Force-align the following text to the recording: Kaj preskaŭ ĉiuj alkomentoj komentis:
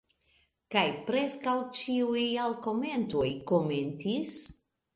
Kaj 0.75 0.85
preskaŭ 1.09 1.53
ĉiuj 1.81 2.25
alkomentoj 2.47 3.29
komentis: 3.55 4.37